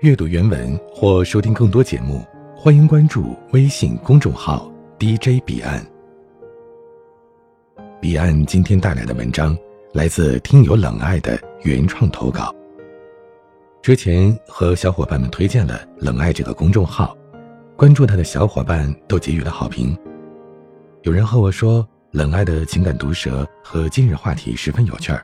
[0.00, 5.84] 阅读原文或收听更多节目，欢迎关注微信公众号 DJ 彼岸。
[8.00, 9.58] 彼岸今天带来的文章
[9.92, 12.54] 来自听友冷爱的原创投稿。
[13.82, 17.16] 之前和小伙伴们推荐了冷爱这个公众号，
[17.74, 19.98] 关注他的小伙伴都给予了好评。
[21.02, 25.20] 有人和我说，冷爱的情感毒舌和今日话题十分有趣儿。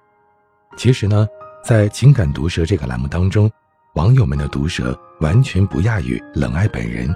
[0.77, 1.29] 其实呢，
[1.63, 3.49] 在情感毒舌这个栏目当中。
[3.95, 7.15] 网友们的毒舌完全不亚于冷爱本人，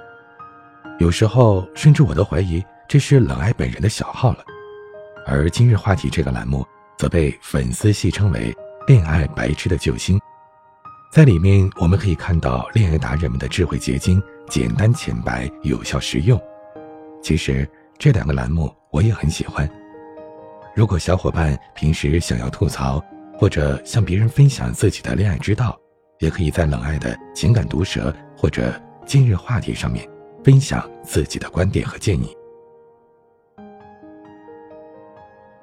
[0.97, 4.45] 有时候甚至我都怀疑这是冷爱本人的小号了。
[5.27, 6.65] 而今日话题这个栏目
[6.97, 8.55] 则被粉丝戏称为
[8.87, 10.17] “恋爱白痴的救星”。
[11.11, 16.41] 在里面，我们可以看到恋爱达人们的智慧结晶，简单浅白，有效实用。
[17.21, 19.69] 其实这两个栏目我也很喜欢。
[20.73, 23.03] 如果小伙伴平时想要吐槽，
[23.37, 25.77] 或者向别人分享自己的恋爱之道，
[26.19, 30.07] 也可以在冷爱的情感毒舌或者今日话题上面
[30.43, 32.35] 分享自己的观点和建议。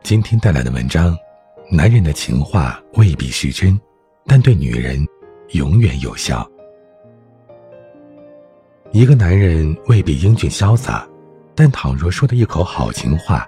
[0.02, 1.16] 今天带来的文章：
[1.70, 3.78] 男人的情话未必是真，
[4.24, 4.98] 但对女人
[5.50, 6.48] 永远有效。
[8.92, 11.06] 一个男人未必英俊潇洒，
[11.54, 13.46] 但倘若说的一口好情话，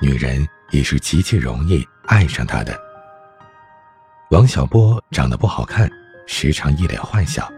[0.00, 2.78] 女人也是极其容易爱上他的。
[4.30, 5.90] 王小波长得不好看。
[6.30, 7.50] 时常一脸坏笑，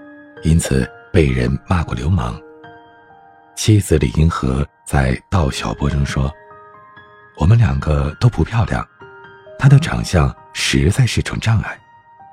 [0.45, 2.41] 因此被人骂过流氓。
[3.57, 6.33] 妻子李银河在道小波中说
[7.37, 8.87] ：“我们两个都不漂亮，
[9.59, 11.79] 他的长相实在是种障碍，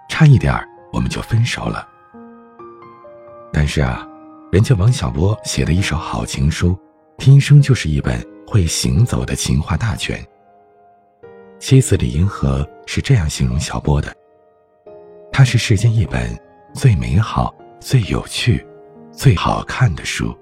[0.07, 0.53] 差一点
[0.93, 1.85] 我们就分手了。”
[3.51, 4.07] 但是啊，
[4.51, 6.79] 人家王小波写的一手好情书，
[7.17, 10.23] 天生就是一本会行走的情话大全。
[11.59, 14.15] 妻子李银河是这样形容小波的。
[15.37, 16.35] 它是世间一本
[16.73, 18.65] 最美好、最有趣、
[19.11, 20.35] 最好看的书。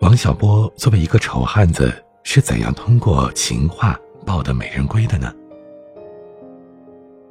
[0.00, 1.92] 王小波作为一个丑汉子，
[2.24, 3.94] 是怎样通过情话
[4.24, 5.30] 抱得美人归的呢？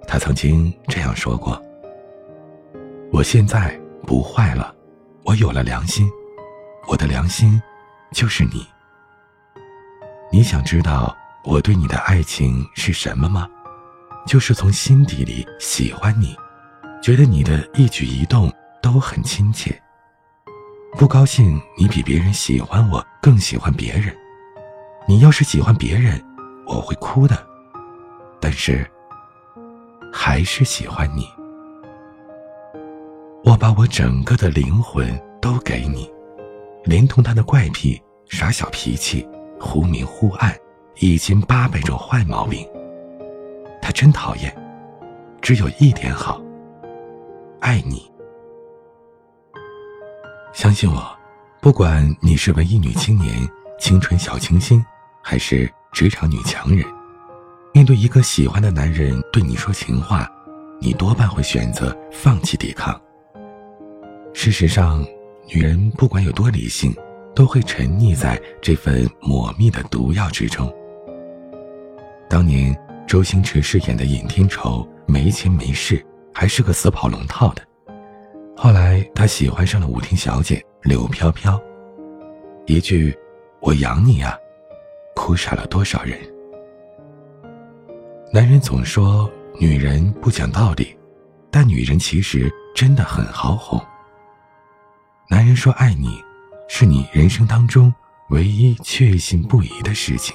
[0.07, 1.59] 他曾经这样说过
[3.11, 4.75] ：“我现在不坏了，
[5.23, 6.07] 我有了良心，
[6.87, 7.59] 我的良心
[8.11, 8.63] 就是你。
[10.31, 13.49] 你想知道我对你的爱情是什么吗？”
[14.25, 16.35] 就是从心底里喜欢你，
[17.01, 18.51] 觉得你的一举一动
[18.81, 19.77] 都很亲切。
[20.97, 24.15] 不高兴你比别人喜欢我，更喜欢别人。
[25.07, 26.21] 你要是喜欢别人，
[26.67, 27.37] 我会哭的。
[28.39, 28.89] 但是，
[30.11, 31.27] 还是喜欢你。
[33.43, 36.09] 我把我整个的灵魂都给你，
[36.83, 39.27] 连同他的怪癖、耍小脾气、
[39.59, 40.55] 忽明忽暗，
[40.99, 42.67] 一千八百种坏毛病。
[43.81, 44.55] 他真讨厌，
[45.41, 46.39] 只有一点好，
[47.59, 48.09] 爱你。
[50.53, 51.03] 相信我，
[51.59, 53.35] 不管你是文艺女青年、
[53.79, 54.85] 青春小清新，
[55.21, 56.85] 还是职场女强人，
[57.73, 60.29] 面对一个喜欢的男人对你说情话，
[60.79, 62.99] 你多半会选择放弃抵抗。
[64.33, 65.03] 事实上，
[65.47, 66.95] 女人不管有多理性，
[67.33, 70.71] 都会沉溺在这份抹蜜的毒药之中。
[72.29, 72.77] 当年。
[73.11, 76.01] 周星驰饰演的尹天仇没钱没势，
[76.33, 77.61] 还是个死跑龙套的。
[78.55, 81.61] 后来他喜欢上了舞厅小姐柳飘飘，
[82.67, 83.13] 一句
[83.59, 84.33] “我养你啊”，
[85.13, 86.17] 哭傻了多少人。
[88.31, 89.29] 男人总说
[89.59, 90.97] 女人不讲道理，
[91.51, 93.77] 但女人其实真的很好哄。
[95.29, 96.17] 男人说爱你，
[96.69, 97.93] 是你人生当中
[98.29, 100.33] 唯一确信不疑的事情。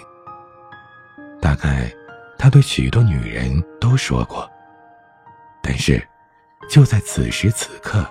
[1.41, 1.91] 大概。
[2.39, 4.49] 他对许多女人都说过，
[5.63, 6.07] 但是，
[6.69, 8.07] 就在此时此刻，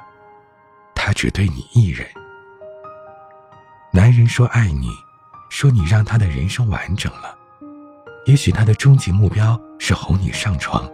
[0.93, 2.07] 他只对你一人。
[3.91, 4.89] 男人说爱你，
[5.49, 7.33] 说你让他的人生完整了。
[8.25, 10.89] 也许他的终极目标是哄你上床，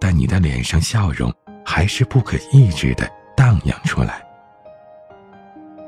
[0.00, 1.32] 但你的脸上笑容
[1.64, 4.20] 还是不可抑制的荡漾出来。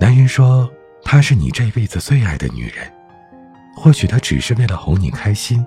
[0.01, 0.71] 男人说
[1.03, 2.91] 她是你这辈子最爱的女人，
[3.77, 5.67] 或许他只是为了哄你开心。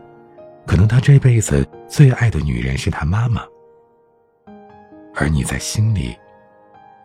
[0.65, 3.43] 可能他这辈子最爱的女人是他妈妈，
[5.15, 6.17] 而你在心里，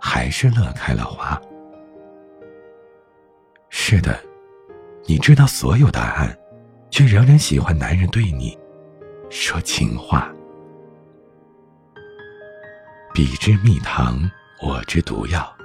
[0.00, 1.40] 还是乐开了花。
[3.68, 4.18] 是的，
[5.06, 6.36] 你知道所有答案，
[6.90, 8.56] 却仍然喜欢男人对你
[9.30, 10.32] 说情话。
[13.12, 14.30] 彼之蜜糖，
[14.62, 15.56] 我之毒药。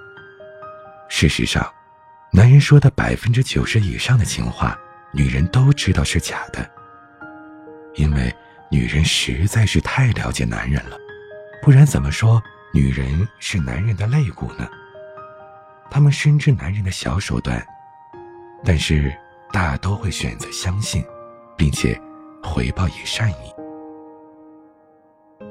[1.08, 1.70] 事实上，
[2.32, 4.80] 男人说的百分之九十以上的情话，
[5.12, 6.68] 女人都知道是假的。
[7.96, 8.34] 因为
[8.70, 10.98] 女人实在是太了解男人了，
[11.62, 12.42] 不然怎么说
[12.74, 14.68] 女人是男人的肋骨呢？
[15.90, 17.62] 他们深知男人的小手段，
[18.64, 19.14] 但是
[19.52, 21.04] 大都会选择相信，
[21.58, 22.00] 并且
[22.42, 23.54] 回报以善意。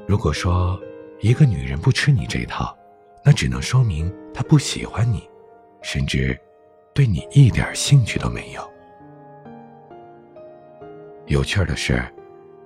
[0.07, 0.79] 如果说
[1.19, 2.75] 一个女人不吃你这套，
[3.23, 5.29] 那只能说明她不喜欢你，
[5.83, 6.35] 甚至
[6.91, 8.73] 对你一点兴趣都没有。
[11.27, 12.03] 有趣的是，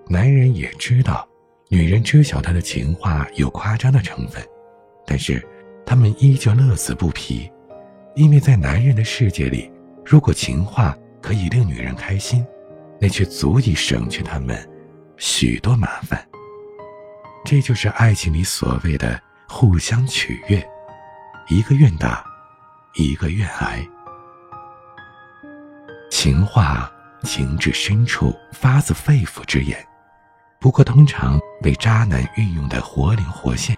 [0.07, 1.27] 男人也知道。
[1.67, 4.41] 女人知晓他的情话有夸张的成分，
[5.03, 5.45] 但是
[5.83, 7.51] 他们依旧乐此不疲，
[8.15, 9.69] 因为在男人的世界里，
[10.05, 12.45] 如果情话可以令女人开心，
[13.01, 14.55] 那却足以省去他们
[15.17, 16.23] 许多麻烦。
[17.43, 20.63] 这就是爱情里所谓的互相取悦，
[21.49, 22.23] 一个愿打，
[22.93, 23.83] 一个愿挨。
[26.11, 26.89] 情话
[27.23, 29.75] 情至深处，发自肺腑之言。
[30.65, 33.77] 不过，通常被渣男运用的活灵活现。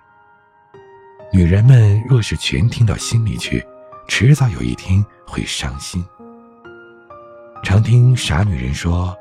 [1.33, 3.61] 女人们若是全听到心里去，
[4.07, 6.01] 迟早有一天会伤心。
[7.61, 9.13] 常听傻女人说：“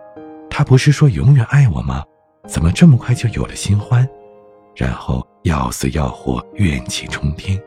[0.49, 2.05] 他不是说永远爱我吗？
[2.47, 4.09] 怎么这么快就有了新欢？”
[4.77, 7.61] 然后要死要活，怨气冲天。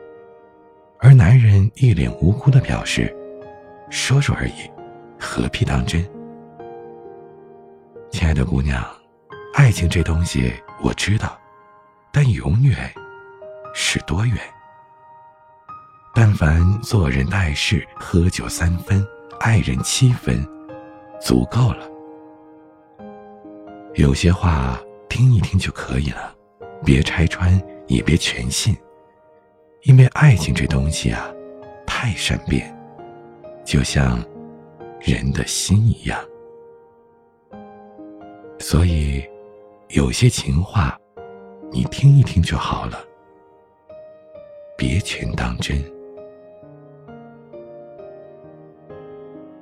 [0.98, 3.14] 而男人一脸无辜的表示
[3.92, 4.70] ：“说说而已，
[5.18, 6.02] 何必当真？”
[8.10, 8.82] 亲爱的姑娘。
[9.52, 10.52] 爱情这东西
[10.82, 11.38] 我知道，
[12.12, 12.92] 但永远
[13.74, 14.36] 是多远？
[16.14, 19.06] 但凡做人待事、喝酒三分，
[19.38, 20.46] 爱人七分，
[21.20, 21.88] 足够了。
[23.94, 26.34] 有些话听一听就可以了，
[26.84, 28.76] 别拆穿，也别全信，
[29.82, 31.28] 因为爱情这东西啊，
[31.86, 32.74] 太善变，
[33.64, 34.18] 就像
[35.00, 36.18] 人的心一样，
[38.58, 39.28] 所以。
[39.92, 40.96] 有些情话，
[41.72, 43.04] 你听一听就好了，
[44.78, 45.82] 别全当真。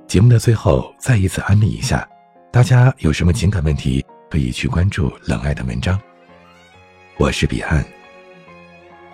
[0.06, 2.06] 节目的最后，再一次安利一下，
[2.52, 5.98] 大家有什么情感问题，可以去关注冷爱的文章。
[7.16, 7.82] 我是彼岸，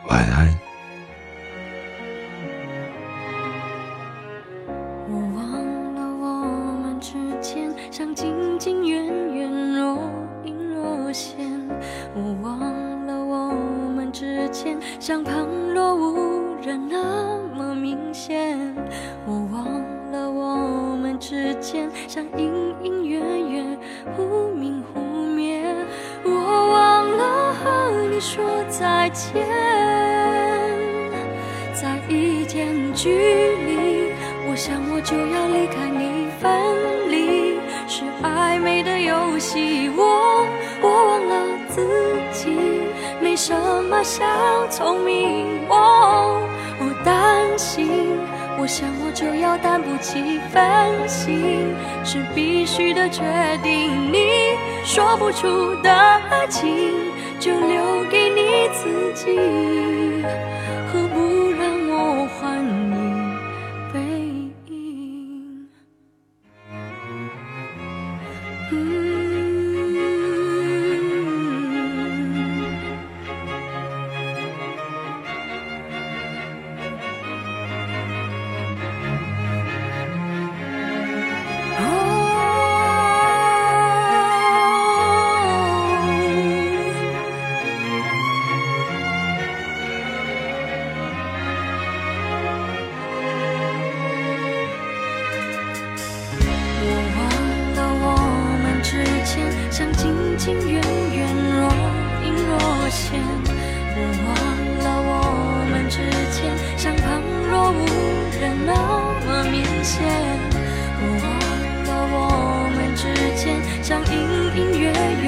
[0.08, 0.63] 晚安。
[15.06, 18.58] 像旁若无人那么明显，
[19.26, 19.66] 我忘
[20.10, 23.62] 了我们之间像隐隐约约
[24.16, 25.62] 忽明忽灭，
[26.24, 29.46] 我忘了和你说再见，
[31.74, 34.10] 在一点距离，
[34.48, 36.50] 我想我就要离开你，分
[37.10, 37.58] 离。
[37.86, 40.46] 是暧昧的游戏，我
[40.80, 42.23] 我忘了自己。
[43.46, 43.52] 什
[43.90, 44.24] 么小
[44.70, 46.40] 聪明，我
[46.80, 48.16] 我担心，
[48.58, 53.22] 我想我就要担不起分心，是必须的决
[53.62, 54.10] 定。
[54.10, 56.94] 你说不出的爱情，
[57.38, 59.36] 就留给你自己，
[109.86, 111.26] 我忘
[111.84, 112.16] 了我
[112.74, 113.04] 们之
[113.36, 114.12] 间像隐
[114.56, 115.24] 隐约约，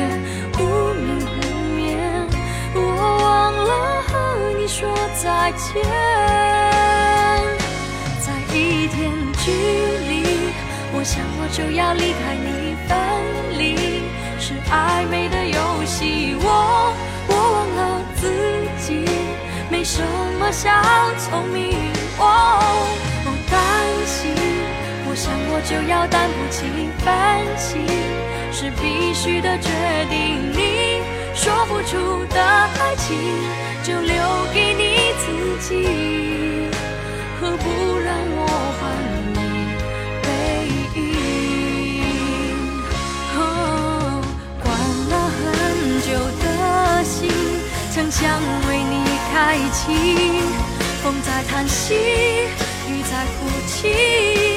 [0.54, 1.30] 忽明忽
[1.76, 1.84] 灭。
[2.74, 2.78] 我
[3.20, 4.10] 忘了和
[4.58, 5.84] 你说再见，
[8.18, 8.96] 在一点
[9.44, 9.52] 距
[10.08, 10.24] 离，
[10.94, 12.96] 我想我就要离开你，分
[13.58, 13.60] 离
[14.40, 16.34] 是暧昧的游戏。
[16.40, 16.44] 我
[17.28, 18.32] 我忘了自
[18.80, 19.04] 己，
[19.70, 20.00] 没什
[20.40, 20.70] 么小
[21.18, 21.92] 聪明。
[22.18, 22.24] 我
[23.50, 23.60] 担
[24.06, 24.32] 心，
[25.16, 26.62] 想我就要担不起
[27.02, 27.08] 分
[27.58, 27.84] 心。
[28.52, 29.68] 是必须的决
[30.08, 31.02] 定，你
[31.34, 33.16] 说不出的爱情，
[33.82, 34.14] 就留
[34.54, 35.26] 给你自
[35.68, 36.70] 己，
[37.38, 37.64] 何不
[37.98, 38.46] 让我
[38.78, 38.80] 还
[39.34, 39.38] 你
[40.22, 40.28] 背
[41.00, 41.02] 影？
[44.62, 44.64] 关
[45.10, 45.40] 了很
[46.00, 46.08] 久
[46.42, 46.44] 的
[47.04, 47.28] 心，
[47.92, 48.24] 曾想
[48.68, 48.94] 为你
[49.32, 49.34] 开
[49.72, 49.82] 启。
[51.02, 51.94] 风在叹息，
[52.88, 54.55] 雨在哭泣，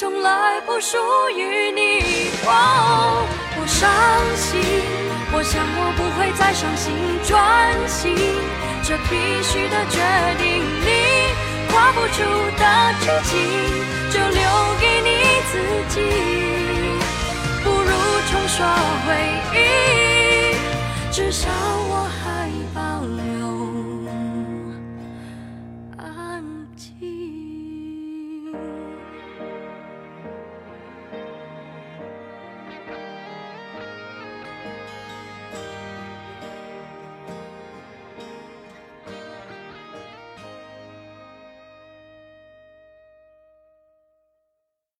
[0.00, 0.96] 从来不属
[1.36, 3.28] 于你，哦，
[3.60, 3.86] 我伤
[4.34, 4.58] 心，
[5.30, 6.90] 我想我不会再伤心，
[7.22, 7.36] 专
[7.86, 8.16] 心，
[8.82, 10.00] 这必须的决
[10.38, 10.88] 定，你
[11.68, 12.24] 画不出
[12.56, 12.64] 的
[13.02, 13.36] 剧情，
[14.10, 14.40] 就留
[14.80, 15.10] 给你
[15.52, 15.52] 自
[15.92, 16.00] 己，
[17.62, 17.92] 不如
[18.30, 18.56] 重刷
[19.04, 19.12] 回
[19.52, 19.54] 忆。
[21.12, 21.50] 至少
[21.90, 22.19] 我还。